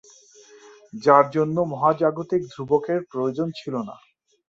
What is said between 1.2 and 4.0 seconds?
জন্য মহাজাগতিক ধ্রুবকের প্রয়োজন ছিলো না।